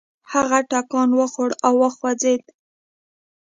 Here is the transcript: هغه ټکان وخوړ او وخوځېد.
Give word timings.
هغه 0.31 0.59
ټکان 0.71 1.09
وخوړ 1.19 1.49
او 1.65 1.73
وخوځېد. 1.81 2.41